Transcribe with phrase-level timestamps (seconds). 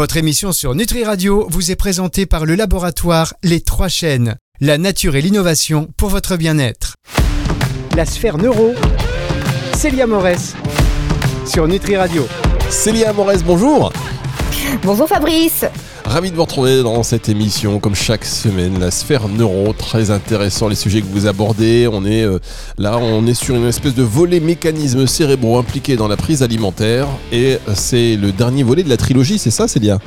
[0.00, 4.78] Votre émission sur Nutri Radio vous est présentée par le laboratoire Les Trois Chaînes, la
[4.78, 6.94] nature et l'innovation pour votre bien-être.
[7.94, 8.72] La sphère neuro,
[9.74, 10.54] Célia Morès,
[11.44, 12.26] sur Nutri Radio.
[12.70, 13.92] Célia Morès, bonjour
[14.82, 15.64] Bonjour Fabrice.
[16.04, 20.68] Ravi de vous retrouver dans cette émission, comme chaque semaine, la sphère neuro, très intéressant
[20.68, 21.88] les sujets que vous abordez.
[21.90, 22.38] On est euh,
[22.78, 27.06] là, on est sur une espèce de volet mécanismes cérébraux impliqués dans la prise alimentaire,
[27.32, 29.98] et c'est le dernier volet de la trilogie, c'est ça, Célia?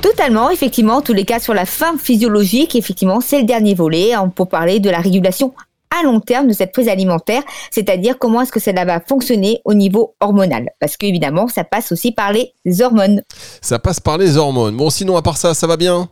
[0.00, 4.28] Totalement, effectivement, tous les cas sur la fin physiologique, effectivement, c'est le dernier volet hein,
[4.34, 5.54] pour parler de la régulation
[5.98, 9.74] à long terme de cette prise alimentaire, c'est-à-dire comment est-ce que cela va fonctionner au
[9.74, 10.70] niveau hormonal.
[10.80, 13.22] Parce qu'évidemment, ça passe aussi par les hormones.
[13.60, 14.76] Ça passe par les hormones.
[14.76, 16.08] Bon, sinon, à part ça, ça va bien?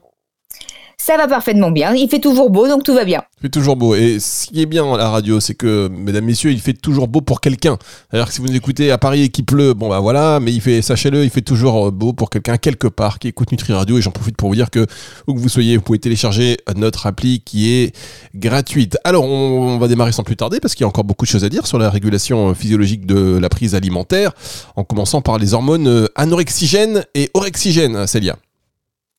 [1.05, 1.95] Ça va parfaitement bien.
[1.95, 3.23] Il fait toujours beau, donc tout va bien.
[3.39, 3.97] Il fait toujours beau.
[3.97, 7.09] Et ce qui est bien à la radio, c'est que, mesdames, messieurs, il fait toujours
[7.09, 7.77] beau pour quelqu'un.
[8.13, 10.61] D'ailleurs, si vous nous écoutez à Paris et qu'il pleut, bon bah voilà, mais il
[10.61, 13.99] fait, sachez-le, il fait toujours beau pour quelqu'un quelque part qui écoute Nutri Radio.
[13.99, 14.87] Et j'en profite pour vous dire que,
[15.27, 17.97] où que vous soyez, vous pouvez télécharger notre appli qui est
[18.37, 18.97] gratuite.
[19.03, 21.43] Alors, on, va démarrer sans plus tarder parce qu'il y a encore beaucoup de choses
[21.43, 24.31] à dire sur la régulation physiologique de la prise alimentaire,
[24.77, 28.37] en commençant par les hormones anorexigènes et orexigènes, Célia.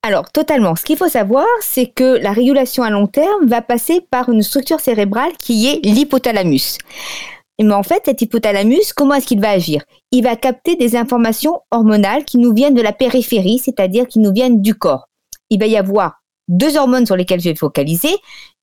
[0.05, 0.75] Alors, totalement.
[0.75, 4.43] Ce qu'il faut savoir, c'est que la régulation à long terme va passer par une
[4.43, 6.77] structure cérébrale qui est l'hypothalamus.
[7.61, 9.83] Mais en fait, cet hypothalamus, comment est-ce qu'il va agir?
[10.11, 14.33] Il va capter des informations hormonales qui nous viennent de la périphérie, c'est-à-dire qui nous
[14.33, 15.07] viennent du corps.
[15.49, 18.13] Il va y avoir deux hormones sur lesquelles je vais focaliser.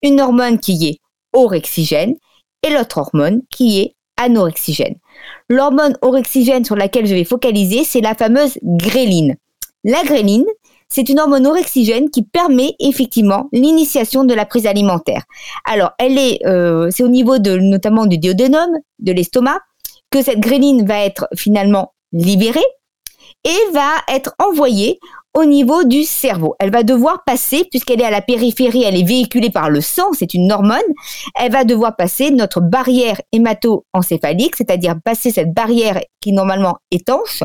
[0.03, 0.99] Une hormone qui est
[1.33, 2.17] orexigène
[2.63, 4.97] et l'autre hormone qui est anorexigène.
[5.49, 9.37] L'hormone orexigène sur laquelle je vais focaliser, c'est la fameuse gréline.
[9.85, 10.45] La gréline,
[10.91, 15.23] c'est une hormone orexigène qui permet effectivement l'initiation de la prise alimentaire.
[15.65, 19.61] Alors, elle est, euh, c'est au niveau de notamment du duodénum, de l'estomac,
[20.11, 22.61] que cette gréline va être finalement libérée
[23.45, 24.99] et va être envoyée
[25.35, 26.57] au niveau du cerveau.
[26.59, 30.13] Elle va devoir passer, puisqu'elle est à la périphérie, elle est véhiculée par le sang,
[30.13, 30.79] c'est une hormone,
[31.37, 37.45] elle va devoir passer notre barrière hémato-encéphalique, c'est-à-dire passer cette barrière qui normalement étanche,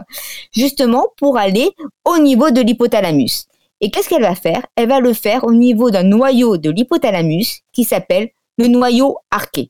[0.52, 1.72] justement pour aller
[2.06, 3.46] au niveau de l'hypothalamus.
[3.82, 4.66] Et qu'est-ce qu'elle va faire?
[4.76, 9.70] Elle va le faire au niveau d'un noyau de l'hypothalamus qui s'appelle le noyau arqué.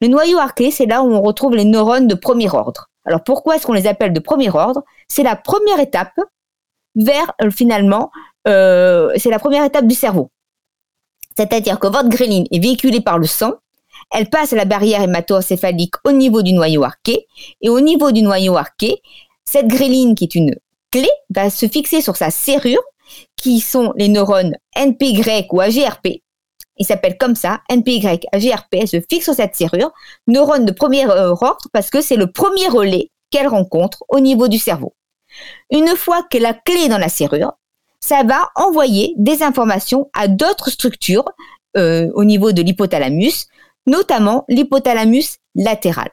[0.00, 2.90] Le noyau arqué, c'est là où on retrouve les neurones de premier ordre.
[3.06, 4.82] Alors pourquoi est-ce qu'on les appelle de premier ordre?
[5.08, 6.18] C'est la première étape
[6.94, 8.10] vers euh, finalement,
[8.46, 10.30] euh, c'est la première étape du cerveau.
[11.36, 13.54] C'est-à-dire que votre gréline est véhiculée par le sang,
[14.12, 17.26] elle passe la barrière hémato-encéphalique au niveau du noyau arqué,
[17.60, 19.00] et au niveau du noyau arqué,
[19.44, 20.54] cette gréline qui est une
[20.90, 22.82] clé va se fixer sur sa serrure,
[23.36, 26.22] qui sont les neurones NPY ou AGRP.
[26.76, 29.92] Il s'appelle comme ça, NPY, AGRP, se fixe sur cette serrure,
[30.26, 34.48] neurone de premier euh, ordre parce que c'est le premier relais qu'elle rencontre au niveau
[34.48, 34.94] du cerveau.
[35.70, 37.52] Une fois que la clé est dans la serrure,
[38.00, 41.24] ça va envoyer des informations à d'autres structures
[41.76, 43.46] euh, au niveau de l'hypothalamus,
[43.86, 46.10] notamment l'hypothalamus latéral.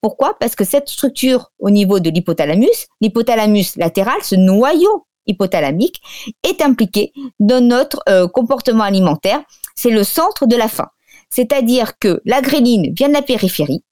[0.00, 0.36] Pourquoi?
[0.38, 6.02] Parce que cette structure au niveau de l'hypothalamus, l'hypothalamus latéral, ce noyau hypothalamique,
[6.42, 9.42] est impliqué dans notre euh, comportement alimentaire.
[9.74, 10.88] C'est le centre de la faim.
[11.30, 13.82] C'est-à-dire que la gréline vient de la périphérie,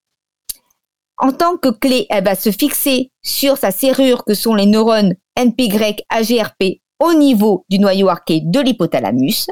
[1.23, 5.15] en tant que clé, elle va se fixer sur sa serrure que sont les neurones
[5.37, 9.47] NPY, AGRP au niveau du noyau arqué de l'hypothalamus.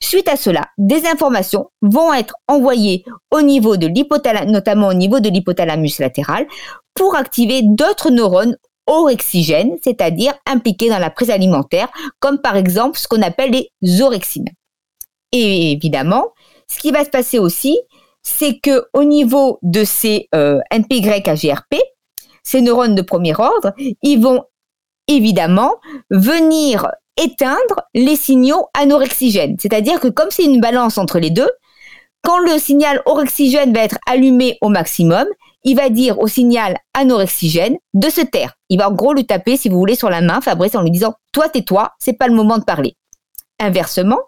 [0.00, 5.18] Suite à cela, des informations vont être envoyées au niveau de l'hypothalamus, notamment au niveau
[5.18, 6.46] de l'hypothalamus latéral,
[6.94, 8.56] pour activer d'autres neurones
[8.86, 11.88] orexigènes, c'est-à-dire impliqués dans la prise alimentaire,
[12.20, 14.48] comme par exemple ce qu'on appelle les orexines.
[15.32, 16.26] Et évidemment,
[16.70, 17.78] ce qui va se passer aussi,
[18.22, 21.76] c'est que au niveau de ces euh, NPY-AGRP,
[22.42, 23.72] ces neurones de premier ordre,
[24.02, 24.44] ils vont
[25.06, 25.74] évidemment
[26.10, 29.56] venir éteindre les signaux anorexigènes.
[29.58, 31.50] C'est-à-dire que comme c'est une balance entre les deux,
[32.22, 35.26] quand le signal orexigène va être allumé au maximum,
[35.64, 38.54] il va dire au signal anorexigène de se taire.
[38.68, 40.90] Il va en gros lui taper, si vous voulez, sur la main, Fabrice, en lui
[40.90, 42.96] disant Toi, tais-toi, c'est pas le moment de parler.
[43.58, 44.18] Inversement,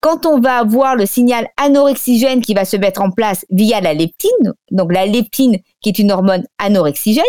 [0.00, 3.94] quand on va avoir le signal anorexigène qui va se mettre en place via la
[3.94, 7.24] leptine, donc la leptine qui est une hormone anorexigène,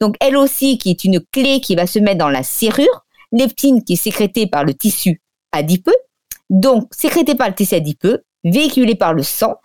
[0.00, 3.82] donc elle aussi qui est une clé qui va se mettre dans la serrure, leptine
[3.84, 5.22] qui est sécrétée par le tissu
[5.52, 5.96] adipeux,
[6.50, 9.56] donc sécrétée par le tissu adipeux, véhiculée par le sang.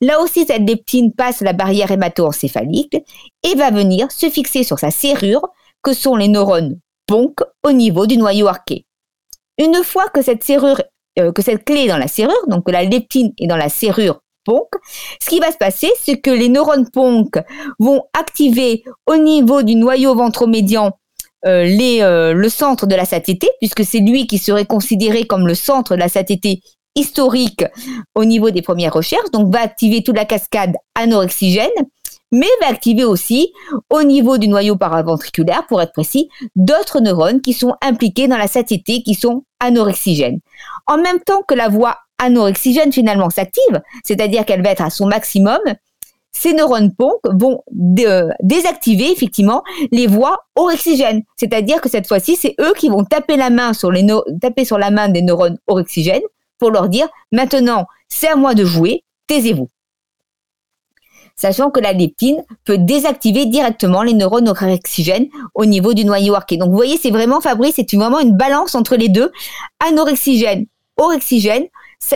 [0.00, 2.96] Là aussi, cette leptine passe la barrière hémato-encéphalique
[3.42, 5.42] et va venir se fixer sur sa serrure,
[5.82, 8.86] que sont les neurones PONC au niveau du noyau arqué.
[9.58, 10.80] Une fois que cette serrure
[11.18, 13.68] euh, que cette clé est dans la serrure, donc que la leptine est dans la
[13.68, 14.68] serrure PONC,
[15.20, 17.38] ce qui va se passer, c'est que les neurones PONC
[17.78, 20.92] vont activer au niveau du noyau ventromédian
[21.46, 25.54] euh, euh, le centre de la satiété, puisque c'est lui qui serait considéré comme le
[25.54, 26.60] centre de la satiété
[26.94, 27.64] historique
[28.14, 31.70] au niveau des premières recherches, donc va activer toute la cascade anorexigène,
[32.32, 33.52] mais va activer aussi,
[33.90, 38.48] au niveau du noyau paraventriculaire, pour être précis, d'autres neurones qui sont impliqués dans la
[38.48, 40.40] satiété, qui sont anorexigènes.
[40.86, 45.06] En même temps que la voie anorexigène finalement s'active, c'est-à-dire qu'elle va être à son
[45.06, 45.60] maximum,
[46.32, 47.62] ces neurones PONC vont
[48.00, 51.22] euh, désactiver effectivement les voies orexigènes.
[51.36, 54.06] C'est-à-dire que cette fois-ci, c'est eux qui vont taper la main sur les
[54.40, 56.22] taper sur la main des neurones orexigènes
[56.58, 59.68] pour leur dire maintenant, c'est à moi de jouer, taisez-vous.
[61.42, 66.56] Sachant que la leptine peut désactiver directement les neurones orexigènes au niveau du noyau arqué.
[66.56, 69.32] Donc vous voyez, c'est vraiment Fabrice, c'est vraiment une balance entre les deux,
[69.80, 70.66] anorexigène,
[70.98, 71.64] orexigène.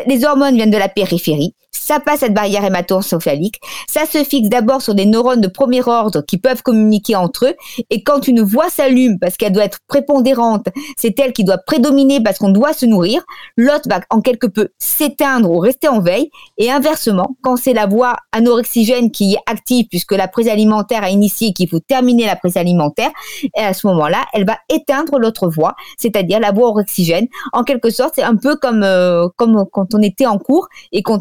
[0.07, 4.83] Les hormones viennent de la périphérie ça passe cette barrière hémato-encéphalique, ça se fixe d'abord
[4.83, 7.55] sur des neurones de premier ordre qui peuvent communiquer entre eux,
[7.91, 12.21] et quand une voix s'allume parce qu'elle doit être prépondérante, c'est elle qui doit prédominer
[12.21, 13.23] parce qu'on doit se nourrir,
[13.57, 17.87] l'autre va en quelque peu s'éteindre ou rester en veille, et inversement, quand c'est la
[17.87, 22.37] voie anorexigène qui est active puisque la prise alimentaire a initié qu'il faut terminer la
[22.37, 23.11] prise alimentaire,
[23.57, 27.27] et à ce moment-là, elle va éteindre l'autre voie, c'est-à-dire la voie orexigène.
[27.53, 31.03] En quelque sorte, c'est un peu comme, euh, comme quand on était en cours et
[31.03, 31.19] qu'on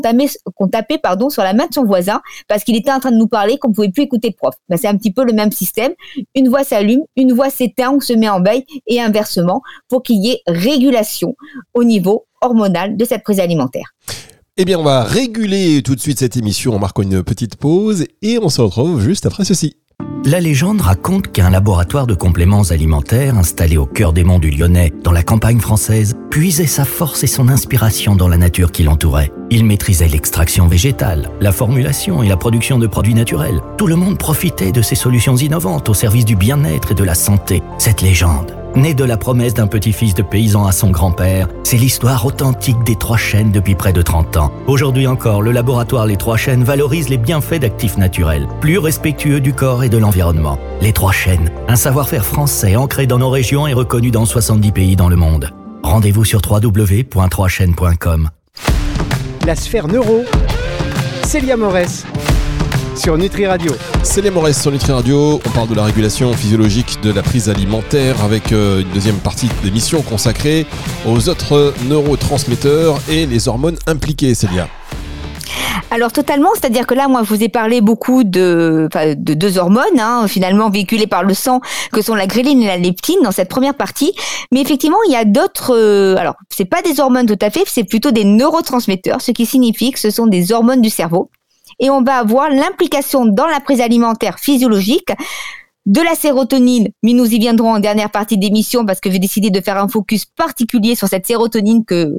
[0.55, 3.17] qu'on tapait pardon sur la main de son voisin parce qu'il était en train de
[3.17, 4.55] nous parler qu'on pouvait plus écouter le prof.
[4.69, 5.93] Ben, c'est un petit peu le même système.
[6.35, 10.23] Une voix s'allume, une voix s'éteint, on se met en veille et inversement pour qu'il
[10.23, 11.35] y ait régulation
[11.73, 13.93] au niveau hormonal de cette prise alimentaire.
[14.57, 18.05] Eh bien, on va réguler tout de suite cette émission en marquant une petite pause
[18.21, 19.75] et on se retrouve juste après ceci.
[20.27, 24.91] La légende raconte qu'un laboratoire de compléments alimentaires installé au cœur des monts du Lyonnais,
[25.03, 29.31] dans la campagne française, puisait sa force et son inspiration dans la nature qui l'entourait.
[29.51, 33.61] Il maîtrisait l'extraction végétale, la formulation et la production de produits naturels.
[33.77, 37.13] Tout le monde profitait de ces solutions innovantes au service du bien-être et de la
[37.13, 37.61] santé.
[37.77, 42.25] Cette légende Né de la promesse d'un petit-fils de paysan à son grand-père, c'est l'histoire
[42.25, 44.51] authentique des Trois Chênes depuis près de 30 ans.
[44.67, 49.53] Aujourd'hui encore, le laboratoire Les Trois Chênes valorise les bienfaits d'actifs naturels, plus respectueux du
[49.53, 50.59] corps et de l'environnement.
[50.81, 54.97] Les Trois Chênes, un savoir-faire français ancré dans nos régions et reconnu dans 70 pays
[54.97, 55.51] dans le monde.
[55.81, 58.29] Rendez-vous sur www.3chaînes.com.
[59.45, 60.25] La sphère neuro,
[61.23, 62.05] Célia Morès
[62.95, 63.71] sur Nutri Radio.
[64.03, 65.41] C'est les Morès sur Nutri Radio.
[65.45, 69.49] On parle de la régulation physiologique de la prise alimentaire avec euh, une deuxième partie
[69.63, 70.65] d'émission consacrée
[71.05, 74.67] aux autres neurotransmetteurs et les hormones impliquées, Célia.
[75.91, 79.99] Alors totalement, c'est-à-dire que là, moi, je vous ai parlé beaucoup de, de deux hormones,
[79.99, 81.61] hein, finalement véhiculées par le sang,
[81.91, 84.13] que sont la gréline et la leptine dans cette première partie.
[84.51, 85.75] Mais effectivement, il y a d'autres.
[85.75, 89.45] Euh, alors, c'est pas des hormones tout à fait, c'est plutôt des neurotransmetteurs, ce qui
[89.45, 91.29] signifie que ce sont des hormones du cerveau
[91.79, 95.09] et on va avoir l'implication dans la prise alimentaire physiologique
[95.85, 99.51] de la sérotonine, mais nous y viendrons en dernière partie d'émission parce que j'ai décidé
[99.51, 102.17] de faire un focus particulier sur cette sérotonine que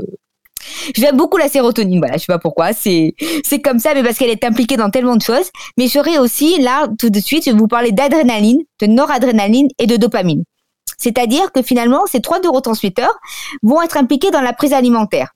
[0.95, 3.15] J'aime beaucoup la sérotonine, voilà, je sais pas pourquoi, c'est
[3.45, 5.51] c'est comme ça, mais parce qu'elle est impliquée dans tellement de choses.
[5.79, 9.87] Mais j'aurais aussi là tout de suite, je vais vous parler d'adrénaline, de noradrénaline et
[9.87, 10.45] de dopamine.
[10.99, 13.17] C'est-à-dire que finalement, ces trois neurotransmetteurs
[13.63, 15.31] vont être impliqués dans la prise alimentaire.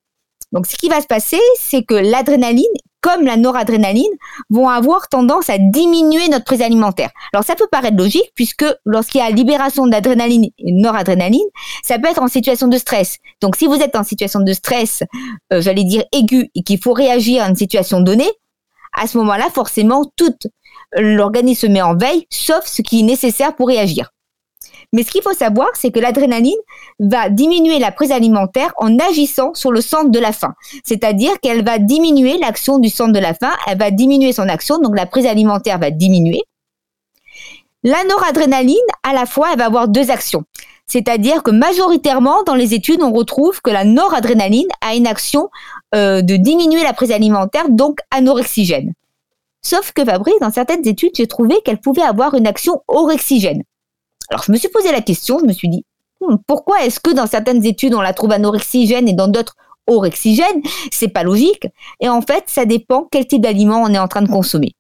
[0.53, 2.65] Donc, ce qui va se passer, c'est que l'adrénaline
[3.01, 4.13] comme la noradrénaline,
[4.51, 7.11] vont avoir tendance à diminuer notre prise alimentaire.
[7.33, 11.47] Alors ça peut paraître logique puisque lorsqu'il y a libération d'adrénaline et noradrénaline,
[11.83, 13.19] ça peut être en situation de stress.
[13.41, 15.03] Donc si vous êtes en situation de stress,
[15.53, 18.31] euh, j'allais dire aigu, et qu'il faut réagir à une situation donnée,
[18.93, 20.35] à ce moment-là, forcément, tout
[20.97, 24.11] l'organisme se met en veille, sauf ce qui est nécessaire pour réagir.
[24.93, 26.59] Mais ce qu'il faut savoir, c'est que l'adrénaline
[26.99, 30.55] va diminuer la prise alimentaire en agissant sur le centre de la faim.
[30.85, 34.79] C'est-à-dire qu'elle va diminuer l'action du centre de la faim, elle va diminuer son action,
[34.79, 36.43] donc la prise alimentaire va diminuer.
[37.83, 40.45] La noradrénaline, à la fois, elle va avoir deux actions.
[40.87, 45.49] C'est-à-dire que majoritairement, dans les études, on retrouve que la noradrénaline a une action
[45.95, 48.93] euh, de diminuer la prise alimentaire, donc anorexigène.
[49.63, 53.63] Sauf que Fabrice, dans certaines études, j'ai trouvé qu'elle pouvait avoir une action orexigène.
[54.31, 55.85] Alors je me suis posé la question, je me suis dit,
[56.21, 59.57] hmm, pourquoi est-ce que dans certaines études on la trouve anorexigène et dans d'autres
[59.87, 60.63] orexigène?
[60.93, 61.67] C'est pas logique.
[62.01, 64.73] Et en fait, ça dépend quel type d'aliment on est en train de consommer.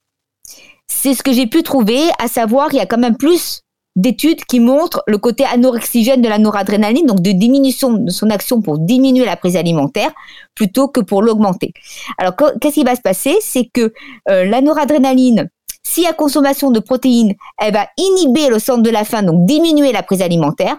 [0.87, 3.63] C'est ce que j'ai pu trouver, à savoir, il y a quand même plus
[3.97, 8.63] d'études qui montrent le côté anorexigène de la noradrénaline, donc de diminution de son action
[8.63, 10.13] pour diminuer la prise alimentaire,
[10.55, 11.73] plutôt que pour l'augmenter.
[12.19, 13.37] Alors, qu'est-ce qui va se passer?
[13.41, 13.93] C'est que
[14.29, 15.51] euh, la noradrénaline
[15.91, 19.91] si à consommation de protéines, elle va inhiber le centre de la faim, donc diminuer
[19.91, 20.77] la prise alimentaire.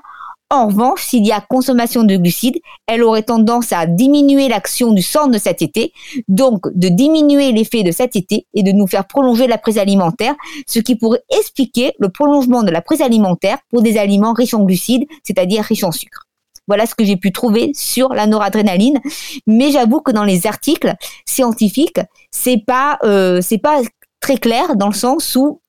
[0.49, 5.01] En revanche, s'il y a consommation de glucides, elle aurait tendance à diminuer l'action du
[5.01, 5.91] centre de satiété,
[6.29, 10.33] donc de diminuer l'effet de satiété et de nous faire prolonger la prise alimentaire,
[10.65, 14.63] ce qui pourrait expliquer le prolongement de la prise alimentaire pour des aliments riches en
[14.63, 16.27] glucides, c'est-à-dire riches en sucre.
[16.67, 18.99] Voilà ce que j'ai pu trouver sur la noradrénaline.
[19.45, 20.93] Mais j'avoue que dans les articles
[21.25, 21.99] scientifiques,
[22.31, 23.81] c'est pas euh, c'est pas
[24.21, 25.61] très clair dans le sens où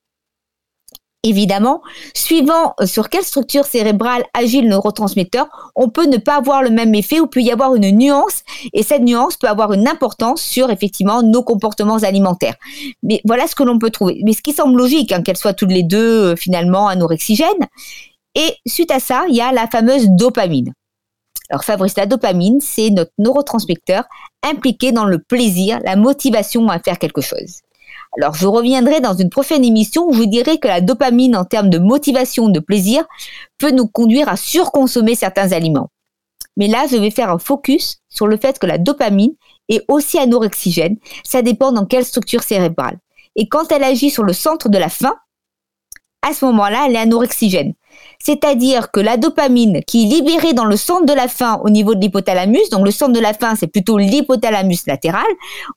[1.25, 1.83] Évidemment,
[2.15, 6.71] suivant euh, sur quelle structure cérébrale agit le neurotransmetteur, on peut ne pas avoir le
[6.71, 8.43] même effet ou peut y avoir une nuance
[8.73, 12.57] et cette nuance peut avoir une importance sur effectivement nos comportements alimentaires.
[13.05, 14.21] Mais voilà ce que l'on peut trouver.
[14.25, 17.69] Mais ce qui semble logique, hein, qu'elles soient toutes les deux euh, finalement anorexigènes.
[18.35, 20.73] Et suite à ça, il y a la fameuse dopamine.
[21.51, 24.05] Alors Fabrice, la dopamine, c'est notre neurotransmetteur
[24.43, 27.61] impliqué dans le plaisir, la motivation à faire quelque chose.
[28.19, 31.71] Alors je reviendrai dans une prochaine émission où je dirai que la dopamine en termes
[31.71, 33.05] de motivation, de plaisir,
[33.59, 35.91] peut nous conduire à surconsommer certains aliments.
[36.57, 39.35] Mais là, je vais faire un focus sur le fait que la dopamine
[39.71, 40.99] est aussi anorexigène.
[41.25, 42.99] Ça dépend dans quelle structure cérébrale.
[43.37, 45.17] Et quand elle agit sur le centre de la faim,
[46.21, 47.73] à ce moment-là, elle est anorexigène.
[48.19, 51.95] C'est-à-dire que la dopamine qui est libérée dans le centre de la faim au niveau
[51.95, 55.27] de l'hypothalamus, donc le centre de la faim c'est plutôt l'hypothalamus latéral,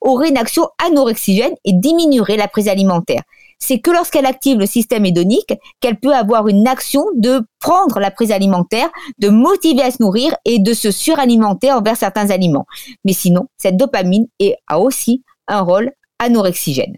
[0.00, 3.22] aurait une action anorexigène et diminuerait la prise alimentaire.
[3.58, 8.10] C'est que lorsqu'elle active le système hédonique qu'elle peut avoir une action de prendre la
[8.10, 12.66] prise alimentaire, de motiver à se nourrir et de se suralimenter envers certains aliments.
[13.04, 14.26] Mais sinon, cette dopamine
[14.68, 16.96] a aussi un rôle anorexigène.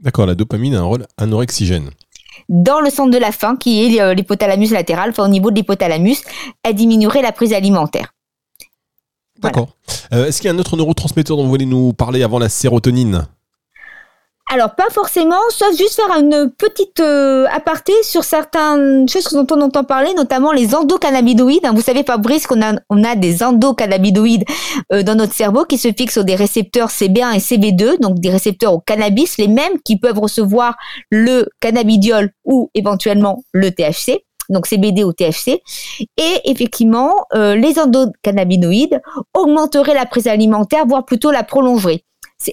[0.00, 1.90] D'accord, la dopamine a un rôle anorexigène
[2.48, 5.56] dans le centre de la faim, qui est euh, l'hypothalamus latéral, enfin au niveau de
[5.56, 6.22] l'hypothalamus,
[6.62, 8.14] elle diminuerait la prise alimentaire.
[9.40, 9.68] D'accord.
[10.12, 12.48] Euh, est-ce qu'il y a un autre neurotransmetteur dont vous voulez nous parler avant la
[12.48, 13.26] sérotonine?
[14.50, 19.60] Alors pas forcément, sauf juste faire une petite euh, aparté sur certaines choses dont on
[19.60, 21.66] entend parler, notamment les endocannabinoïdes.
[21.66, 24.44] Hein, vous savez Fabrice qu'on a on a des endocannabinoïdes
[24.92, 28.30] euh, dans notre cerveau qui se fixent sur des récepteurs CB1 et CB2, donc des
[28.30, 30.76] récepteurs au cannabis, les mêmes qui peuvent recevoir
[31.10, 35.60] le cannabidiol ou éventuellement le THC donc CBD ou THC.
[36.16, 39.02] Et effectivement, euh, les endocannabinoïdes
[39.34, 42.02] augmenteraient la prise alimentaire, voire plutôt la prolongeraient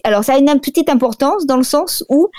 [0.03, 2.29] alors ça a une petite importance dans le sens où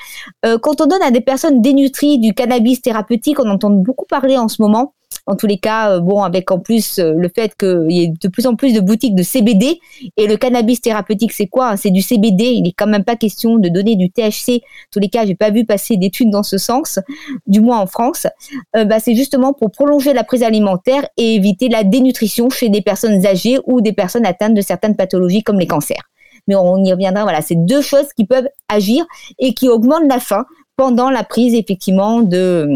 [0.44, 4.36] euh, quand on donne à des personnes dénutries du cannabis thérapeutique, on entend beaucoup parler
[4.36, 4.94] en ce moment.
[5.28, 8.12] En tous les cas, euh, bon, avec en plus euh, le fait qu'il y ait
[8.20, 9.80] de plus en plus de boutiques de CBD
[10.16, 11.76] et le cannabis thérapeutique, c'est quoi?
[11.76, 12.44] C'est du CBD.
[12.44, 14.60] Il n'est quand même pas question de donner du THC.
[14.60, 16.98] En tous les cas, j'ai pas vu passer d'études dans ce sens,
[17.46, 18.26] du moins en France.
[18.74, 23.24] bah, c'est justement pour prolonger la prise alimentaire et éviter la dénutrition chez des personnes
[23.26, 26.02] âgées ou des personnes atteintes de certaines pathologies comme les cancers
[26.46, 27.22] mais on y reviendra.
[27.22, 29.04] Voilà, c'est deux choses qui peuvent agir
[29.38, 30.44] et qui augmentent la faim
[30.76, 32.68] pendant la prise effectivement de,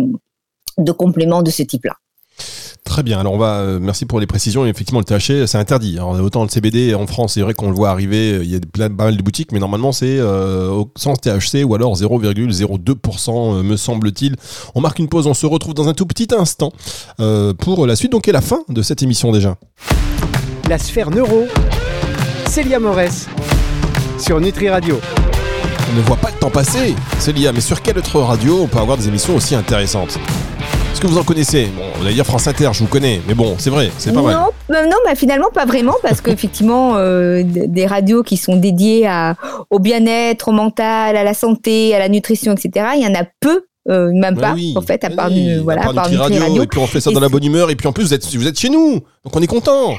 [0.78, 1.96] de compléments de ce type-là.
[2.84, 3.20] Très bien.
[3.20, 4.66] Alors on va, euh, merci pour les précisions.
[4.66, 5.96] Effectivement, le THC, c'est interdit.
[5.96, 8.32] Alors, autant le CBD en France, c'est vrai qu'on le voit arriver.
[8.32, 11.62] Euh, il y a plein, pas mal de boutiques, mais normalement c'est euh, sans THC
[11.64, 14.36] ou alors 0,02% me semble-t-il.
[14.74, 15.26] On marque une pause.
[15.26, 16.72] On se retrouve dans un tout petit instant
[17.58, 18.12] pour la suite.
[18.12, 19.56] Donc, et la fin de cette émission déjà.
[20.68, 21.46] La sphère neuro.
[22.46, 23.28] Célia Morès
[24.20, 25.00] sur Nutri Radio.
[25.90, 28.78] On ne voit pas le temps passer, Célia, mais sur quelle autre radio on peut
[28.78, 30.18] avoir des émissions aussi intéressantes?
[30.92, 31.66] Est-ce que vous en connaissez?
[31.74, 34.22] Bon, on va dire France Inter, je vous connais, mais bon, c'est vrai, c'est pas
[34.22, 34.34] mal.
[34.68, 39.36] Non, non bah, finalement pas vraiment, parce qu'effectivement, euh, des radios qui sont dédiées à,
[39.70, 43.24] au bien-être, au mental, à la santé, à la nutrition, etc., il y en a
[43.40, 45.30] peu euh, même bah pas en fait à part,
[45.62, 47.88] voilà, à part, radio, et puis on fait ça dans la bonne humeur et puis
[47.88, 49.94] en plus vous êtes vous êtes chez nous donc on est content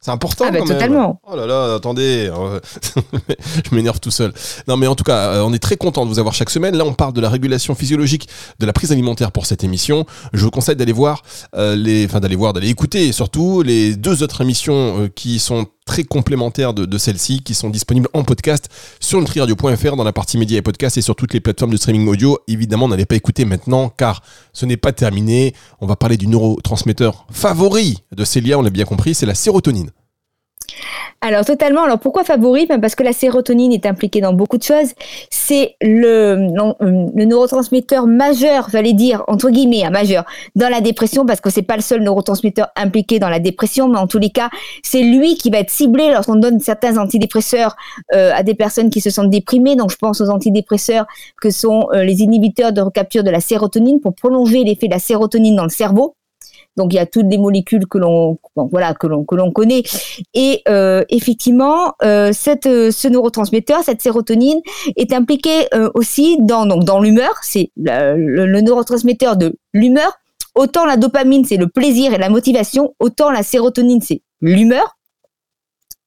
[0.00, 0.46] c'est important.
[0.48, 1.20] Ah bah, totalement.
[1.30, 2.30] Oh là là, attendez,
[3.70, 4.32] je m'énerve tout seul.
[4.66, 6.76] Non, mais en tout cas, euh, on est très content de vous avoir chaque semaine.
[6.76, 8.28] Là, on parle de la régulation physiologique
[8.58, 10.06] de la prise alimentaire pour cette émission.
[10.32, 11.22] Je vous conseille d'aller voir
[11.54, 15.66] euh, les, enfin d'aller voir, d'aller écouter surtout les deux autres émissions euh, qui sont
[15.90, 18.68] très complémentaires de, celle-ci, qui sont disponibles en podcast
[19.00, 22.06] sur nutriradio.fr dans la partie médias et podcasts et sur toutes les plateformes de streaming
[22.06, 22.38] audio.
[22.46, 25.52] Évidemment, n'allez pas écouter maintenant car ce n'est pas terminé.
[25.80, 29.90] On va parler du neurotransmetteur favori de Célia, on l'a bien compris, c'est la sérotonine.
[31.20, 31.84] Alors totalement.
[31.84, 32.66] Alors pourquoi favori?
[32.66, 34.92] Ben, Parce que la sérotonine est impliquée dans beaucoup de choses.
[35.30, 36.48] C'est le,
[37.14, 40.24] le neurotransmetteur majeur, j'allais dire entre guillemets, hein, majeur
[40.56, 43.98] dans la dépression, parce que c'est pas le seul neurotransmetteur impliqué dans la dépression, mais
[43.98, 44.50] en tous les cas,
[44.82, 47.76] c'est lui qui va être ciblé lorsqu'on donne certains antidépresseurs
[48.14, 49.76] euh, à des personnes qui se sentent déprimées.
[49.76, 51.06] Donc je pense aux antidépresseurs
[51.40, 54.98] que sont euh, les inhibiteurs de recapture de la sérotonine pour prolonger l'effet de la
[54.98, 56.14] sérotonine dans le cerveau.
[56.80, 58.38] Donc il y a toutes les molécules que l'on
[59.52, 59.82] connaît
[60.32, 62.32] et euh, effectivement euh,
[62.66, 64.60] euh, ce neurotransmetteur cette sérotonine
[64.96, 70.10] est impliqué aussi dans l'humeur c'est le, neurotransmetteur de l'humeur
[70.56, 74.96] Autant la dopamine, c'est le plaisir et la motivation, autant la sérotonine, c'est l'humeur.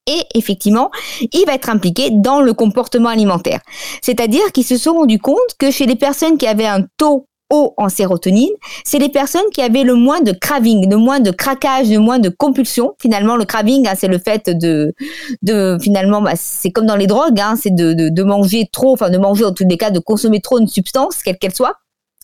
[0.06, 3.62] Et effectivement, il va être impliqué dans le comportement alimentaire.
[4.02, 7.74] C'est-à-dire qu'ils se sont rendus compte que chez les personnes qui avaient un taux haut
[7.78, 8.52] en sérotonine,
[8.84, 12.20] c'est les personnes qui avaient le moins de craving, le moins de craquage, le moins
[12.20, 12.96] de compulsion.
[13.00, 14.94] Finalement, le craving, hein, c'est le fait de,
[15.42, 19.10] de finalement, bah, c'est comme dans les drogues, hein, c'est de, de, manger trop, enfin
[19.10, 21.76] de manger en tous les cas, de consommer trop une substance, quelle qu'elle soit.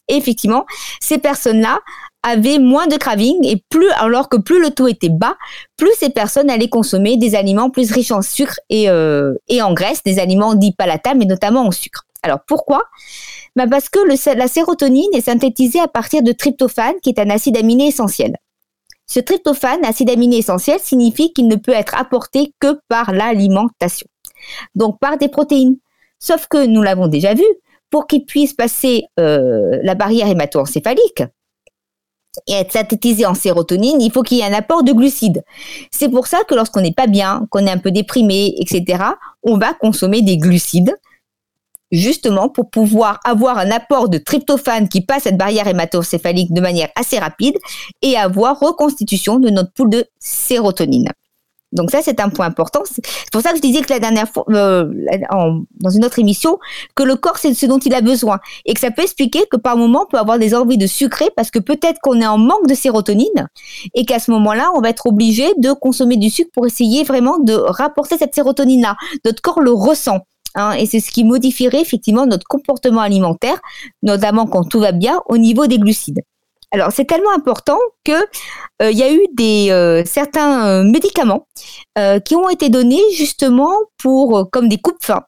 [0.08, 0.66] Et effectivement,
[1.00, 1.80] ces personnes-là
[2.24, 5.38] avaient moins de craving et plus, alors que plus le taux était bas,
[5.78, 9.74] plus ces personnes allaient consommer des aliments plus riches en sucre et, euh, et en
[9.74, 12.06] graisse, des aliments dits palatables, mais notamment en sucre.
[12.24, 12.84] Alors pourquoi?
[13.56, 14.00] Bah Parce que
[14.38, 18.36] la sérotonine est synthétisée à partir de tryptophane, qui est un acide aminé essentiel.
[19.08, 24.08] Ce tryptophane, acide aminé essentiel, signifie qu'il ne peut être apporté que par l'alimentation,
[24.76, 25.78] donc par des protéines.
[26.20, 27.46] Sauf que nous l'avons déjà vu,
[27.90, 31.24] pour qu'il puisse passer euh, la barrière hémato-encéphalique
[32.48, 35.44] et être synthétisé en sérotonine, il faut qu'il y ait un apport de glucides.
[35.90, 39.04] C'est pour ça que lorsqu'on n'est pas bien, qu'on est un peu déprimé, etc.,
[39.42, 40.96] on va consommer des glucides
[41.92, 46.90] justement pour pouvoir avoir un apport de tryptophane qui passe cette barrière hématocéphalique de manière
[46.96, 47.58] assez rapide
[48.02, 51.10] et avoir reconstitution de notre poule de sérotonine.
[51.72, 52.82] Donc ça, c'est un point important.
[52.86, 54.92] C'est pour ça que je disais que la dernière fois, euh,
[55.80, 56.58] dans une autre émission,
[56.96, 58.40] que le corps, c'est ce dont il a besoin.
[58.66, 61.30] Et que ça peut expliquer que par moment, on peut avoir des envies de sucrer
[61.36, 63.48] parce que peut-être qu'on est en manque de sérotonine
[63.94, 67.38] et qu'à ce moment-là, on va être obligé de consommer du sucre pour essayer vraiment
[67.38, 68.96] de rapporter cette sérotonine-là.
[69.26, 70.22] Notre corps le ressent.
[70.56, 73.60] Hein, et c'est ce qui modifierait effectivement notre comportement alimentaire,
[74.04, 76.22] notamment quand tout va bien, au niveau des glucides.
[76.72, 78.12] Alors c'est tellement important que
[78.82, 81.48] euh, il y a eu des euh, certains euh, médicaments
[82.24, 85.22] qui ont été donnés justement pour comme des coupes-faim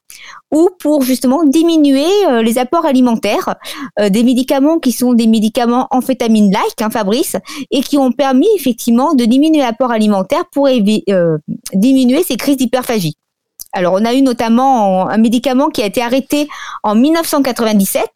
[0.51, 2.07] ou pour justement diminuer
[2.43, 3.55] les apports alimentaires,
[3.99, 7.35] des médicaments qui sont des médicaments amphétamine-like, hein, Fabrice,
[7.71, 10.69] et qui ont permis effectivement de diminuer l'apport alimentaire pour
[11.73, 13.17] diminuer ces crises d'hyperphagie.
[13.73, 16.47] Alors, on a eu notamment un médicament qui a été arrêté
[16.83, 18.09] en 1997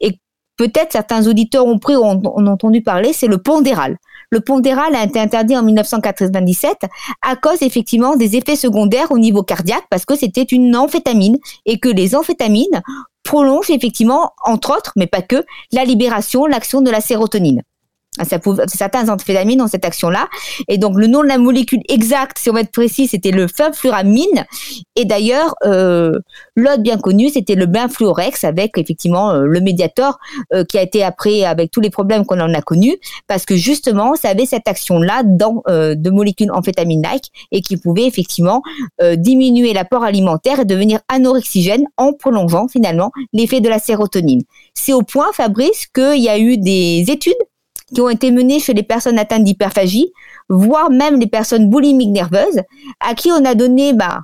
[0.00, 0.18] et
[0.56, 3.96] peut-être certains auditeurs ont pris ou ont, entendu parler, c'est le pondéral.
[4.30, 6.78] Le pondéral a été interdit en 1997
[7.22, 11.78] à cause effectivement des effets secondaires au niveau cardiaque parce que c'était une amphétamine et
[11.78, 12.82] que les amphétamines
[13.22, 17.62] prolongent effectivement, entre autres, mais pas que, la libération, l'action de la sérotonine.
[18.18, 20.28] Ah, ça certains amphétamines dans cette action-là.
[20.68, 23.46] Et donc, le nom de la molécule exacte, si on va être précis, c'était le
[23.46, 24.46] fenfluramine.
[24.94, 26.18] Et d'ailleurs, euh,
[26.54, 30.18] l'autre bien connu, c'était le benfluorex avec effectivement euh, le médiator
[30.54, 33.56] euh, qui a été après avec tous les problèmes qu'on en a connus parce que
[33.56, 38.62] justement, ça avait cette action-là dans de molécules amphétamine-like et qui pouvait effectivement
[39.16, 44.42] diminuer l'apport alimentaire et devenir anorexigène en prolongeant finalement l'effet de la sérotonine.
[44.74, 47.34] C'est au point, Fabrice, qu'il y a eu des études
[47.94, 50.12] qui ont été menées chez les personnes atteintes d'hyperphagie,
[50.48, 52.62] voire même les personnes boulimiques nerveuses,
[53.00, 54.20] à qui on a donné bah,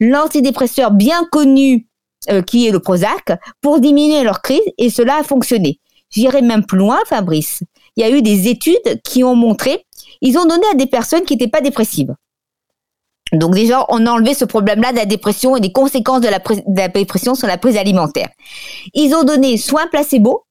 [0.00, 1.86] l'antidépresseur bien connu
[2.30, 5.80] euh, qui est le Prozac pour diminuer leur crise et cela a fonctionné.
[6.10, 7.62] J'irai même plus loin, Fabrice.
[7.96, 9.86] Il y a eu des études qui ont montré,
[10.20, 12.14] ils ont donné à des personnes qui n'étaient pas dépressives.
[13.32, 16.38] Donc déjà, on a enlevé ce problème-là de la dépression et des conséquences de la,
[16.38, 18.28] de la, dépression sur la prise alimentaire.
[18.94, 20.44] Ils ont donné soit un placebo,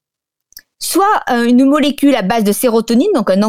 [0.82, 3.40] soit euh, une molécule à base de sérotonine, donc un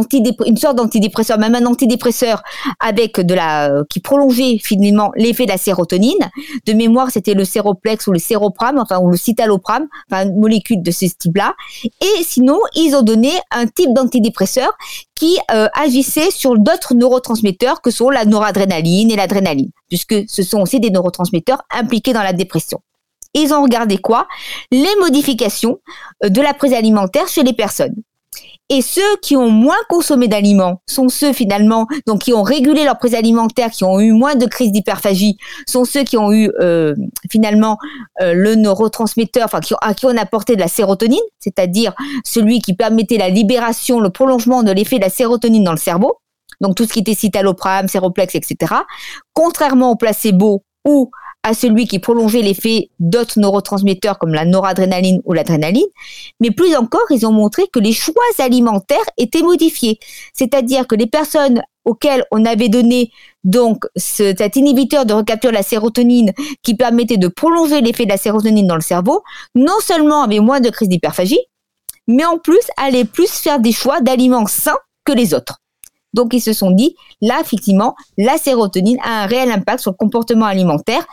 [0.46, 2.42] une sorte d'antidépresseur, même un antidépresseur
[2.78, 6.30] avec de la euh, qui prolongeait finalement l'effet de la sérotonine.
[6.66, 10.82] De mémoire, c'était le séroplex ou le séroprame, enfin ou le citalopram, enfin une molécule
[10.82, 11.54] de ce type-là.
[11.84, 14.76] Et sinon, ils ont donné un type d'antidépresseur
[15.14, 20.60] qui euh, agissait sur d'autres neurotransmetteurs que sont la noradrénaline et l'adrénaline, puisque ce sont
[20.60, 22.80] aussi des neurotransmetteurs impliqués dans la dépression
[23.34, 24.26] ils ont regardé quoi?
[24.70, 25.78] Les modifications
[26.24, 27.94] euh, de la prise alimentaire chez les personnes.
[28.68, 32.96] Et ceux qui ont moins consommé d'aliments sont ceux finalement, donc qui ont régulé leur
[32.96, 36.94] prise alimentaire, qui ont eu moins de crises d'hyperphagie, sont ceux qui ont eu euh,
[37.30, 37.76] finalement
[38.22, 41.92] euh, le neurotransmetteur, enfin qui, à qui on apporté de la sérotonine, c'est-à-dire
[42.24, 46.16] celui qui permettait la libération, le prolongement de l'effet de la sérotonine dans le cerveau.
[46.62, 48.74] Donc tout ce qui était citalopram, séroplex, etc.
[49.34, 51.10] Contrairement au placebo où
[51.42, 55.86] à celui qui prolongeait l'effet d'autres neurotransmetteurs comme la noradrénaline ou l'adrénaline,
[56.40, 59.98] mais plus encore, ils ont montré que les choix alimentaires étaient modifiés.
[60.32, 63.10] C'est-à-dire que les personnes auxquelles on avait donné
[63.42, 68.16] donc cet inhibiteur de recapture de la sérotonine qui permettait de prolonger l'effet de la
[68.16, 69.22] sérotonine dans le cerveau,
[69.54, 71.40] non seulement avaient moins de crise d'hyperphagie,
[72.06, 75.61] mais en plus allaient plus faire des choix d'aliments sains que les autres.
[76.14, 79.96] Donc ils se sont dit, là effectivement, la sérotonine a un réel impact sur le
[79.96, 81.04] comportement alimentaire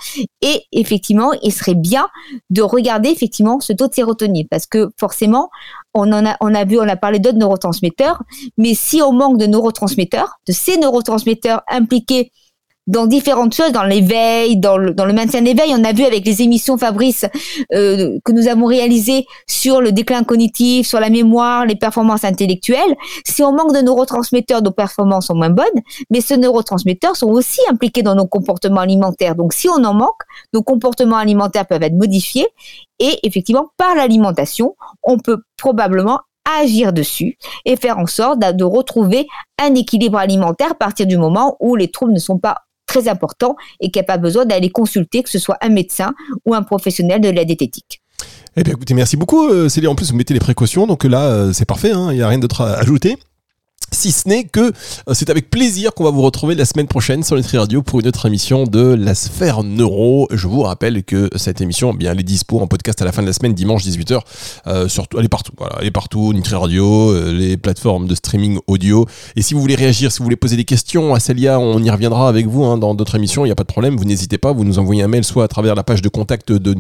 [0.41, 2.07] et effectivement, il serait bien
[2.49, 5.49] de regarder effectivement ce taux de sérotonine parce que forcément,
[5.93, 8.21] on en a, on a vu, on a parlé d'autres neurotransmetteurs,
[8.57, 12.31] mais si on manque de neurotransmetteurs, de ces neurotransmetteurs impliqués
[12.89, 15.75] dans différentes choses, dans l'éveil, dans le, maintien d'éveil.
[15.78, 17.25] On a vu avec les émissions Fabrice
[17.71, 22.95] euh, que nous avons réalisées sur le déclin cognitif, sur la mémoire, les performances intellectuelles.
[23.25, 25.67] Si on manque de neurotransmetteurs, nos performances sont moins bonnes,
[26.10, 29.36] mais ces neurotransmetteurs sont aussi impliqués dans nos comportements alimentaires.
[29.36, 30.21] Donc si on en manque,
[30.54, 32.47] nos comportements alimentaires peuvent être modifiés
[32.97, 36.21] et effectivement, par l'alimentation, on peut probablement
[36.60, 39.28] agir dessus et faire en sorte de retrouver
[39.62, 42.56] un équilibre alimentaire à partir du moment où les troubles ne sont pas
[42.89, 46.13] très important et qui n'a pas besoin d'aller consulter, que ce soit un médecin
[46.45, 48.02] ou un professionnel de la diététique.
[48.58, 49.89] Eh bien écoutez, merci beaucoup euh, Céline.
[49.89, 52.08] En plus, vous mettez les précautions, donc là, euh, c'est parfait, hein.
[52.12, 53.17] il n'y a rien d'autre à ajouter.
[53.91, 57.23] Si ce n'est que euh, c'est avec plaisir qu'on va vous retrouver la semaine prochaine
[57.23, 60.28] sur Nutri Radio pour une autre émission de la sphère neuro.
[60.32, 63.12] Je vous rappelle que cette émission, eh bien, elle est dispo en podcast à la
[63.12, 64.19] fin de la semaine, dimanche 18h.
[64.67, 65.54] Euh, surtout, elle est partout.
[65.58, 66.34] Voilà, elle est partout.
[66.34, 69.06] Nutri Radio, euh, les plateformes de streaming audio.
[69.36, 71.89] Et si vous voulez réagir, si vous voulez poser des questions à Célia, on y
[71.89, 73.43] reviendra avec vous hein, dans d'autres émissions.
[73.45, 73.95] Il n'y a pas de problème.
[73.95, 74.52] Vous n'hésitez pas.
[74.52, 76.75] Vous nous envoyez un mail soit à travers la page de contact de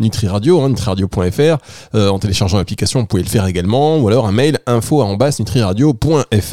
[0.00, 1.58] Nutri Radio, hein, nutriradio.fr.
[1.94, 3.98] En téléchargeant l'application, vous pouvez le faire également.
[3.98, 5.04] Ou alors un mail info
[5.38, 6.47] nutriradio.fr.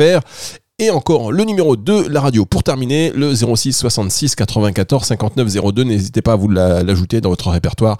[0.78, 5.84] Et encore le numéro de la radio pour terminer, le 06 66 94 59 02.
[5.86, 7.96] N'hésitez pas à vous l'ajouter dans votre répertoire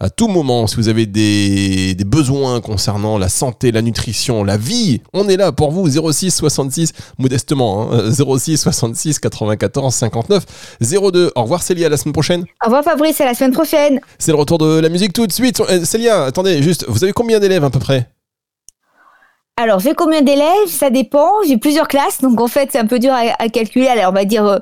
[0.00, 0.66] à tout moment.
[0.66, 5.52] Si vous avez des, besoins concernant la santé, la nutrition, la vie, on est là
[5.52, 5.88] pour vous.
[5.88, 11.30] 06 66, modestement, 06 66 94 59 02.
[11.36, 12.44] Au revoir Célia, à la semaine prochaine.
[12.60, 14.00] Au revoir Fabrice, à la semaine prochaine.
[14.18, 15.60] C'est le retour de la musique tout de suite.
[15.60, 18.08] Euh, Célia, attendez, juste, vous avez combien d'élèves à peu près?
[19.58, 21.30] Alors, j'ai combien d'élèves Ça dépend.
[21.48, 23.86] J'ai plusieurs classes, donc en fait, c'est un peu dur à, calculer.
[23.86, 24.58] Alors, on va dire, euh,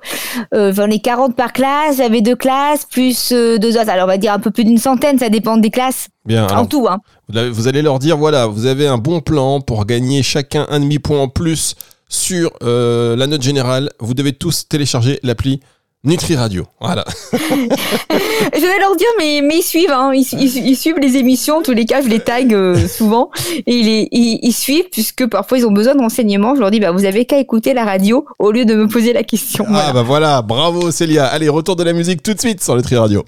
[0.55, 1.97] euh, j'en ai 40 par classe.
[1.97, 3.91] J'avais deux classes, plus euh, deux autres.
[3.91, 5.19] Alors, on va dire un peu plus d'une centaine.
[5.19, 6.07] Ça dépend des classes.
[6.25, 6.47] Bien.
[6.47, 7.01] En tout, hein.
[7.29, 11.23] Vous allez leur dire, voilà, vous avez un bon plan pour gagner chacun un demi-point
[11.23, 11.75] en plus
[12.09, 13.91] sur la note générale.
[13.99, 15.59] Vous devez tous télécharger l'appli
[16.05, 17.03] Nutri Radio, voilà.
[17.33, 20.12] je vais leur dire, mais, mais ils suivent, hein.
[20.12, 23.31] ils, suivent les émissions, en tous les cas, je les tag euh, souvent,
[23.67, 26.55] et ils, ils, suivent, puisque parfois ils ont besoin de renseignements.
[26.55, 29.14] Je leur dis, bah, vous avez qu'à écouter la radio au lieu de me poser
[29.14, 29.64] la question.
[29.71, 31.25] Ah bah voilà, bravo Célia.
[31.25, 33.25] Allez, retour de la musique tout de suite sur Nutri Radio.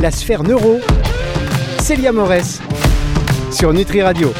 [0.00, 0.78] La sphère neuro,
[1.80, 2.60] Célia Morès,
[3.50, 4.32] sur Nutri Radio.